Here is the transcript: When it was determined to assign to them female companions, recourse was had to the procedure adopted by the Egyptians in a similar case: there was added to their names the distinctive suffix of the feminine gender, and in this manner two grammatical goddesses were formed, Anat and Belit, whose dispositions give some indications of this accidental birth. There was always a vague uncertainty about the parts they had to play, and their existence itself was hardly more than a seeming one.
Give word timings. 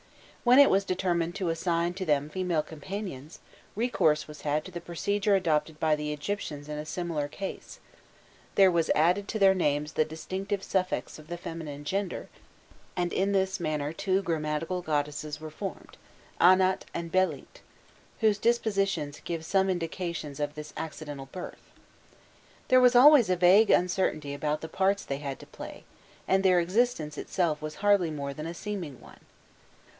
When 0.43 0.57
it 0.57 0.71
was 0.71 0.83
determined 0.83 1.35
to 1.35 1.49
assign 1.49 1.93
to 1.93 2.05
them 2.05 2.27
female 2.27 2.63
companions, 2.63 3.37
recourse 3.75 4.27
was 4.27 4.41
had 4.41 4.65
to 4.65 4.71
the 4.71 4.81
procedure 4.81 5.35
adopted 5.35 5.79
by 5.79 5.95
the 5.95 6.11
Egyptians 6.11 6.67
in 6.67 6.79
a 6.79 6.85
similar 6.87 7.27
case: 7.27 7.79
there 8.55 8.71
was 8.71 8.89
added 8.95 9.27
to 9.27 9.37
their 9.37 9.53
names 9.53 9.93
the 9.93 10.03
distinctive 10.03 10.63
suffix 10.63 11.19
of 11.19 11.27
the 11.27 11.37
feminine 11.37 11.83
gender, 11.83 12.27
and 12.97 13.13
in 13.13 13.31
this 13.31 13.59
manner 13.59 13.93
two 13.93 14.23
grammatical 14.23 14.81
goddesses 14.81 15.39
were 15.39 15.51
formed, 15.51 15.95
Anat 16.39 16.85
and 16.95 17.11
Belit, 17.11 17.61
whose 18.21 18.39
dispositions 18.39 19.21
give 19.23 19.45
some 19.45 19.69
indications 19.69 20.39
of 20.39 20.55
this 20.55 20.73
accidental 20.75 21.27
birth. 21.27 21.69
There 22.69 22.81
was 22.81 22.95
always 22.95 23.29
a 23.29 23.35
vague 23.35 23.69
uncertainty 23.69 24.33
about 24.33 24.61
the 24.61 24.67
parts 24.67 25.05
they 25.05 25.17
had 25.19 25.37
to 25.41 25.45
play, 25.45 25.83
and 26.27 26.41
their 26.43 26.59
existence 26.59 27.19
itself 27.19 27.61
was 27.61 27.75
hardly 27.75 28.09
more 28.09 28.33
than 28.33 28.47
a 28.47 28.55
seeming 28.55 28.99
one. 28.99 29.19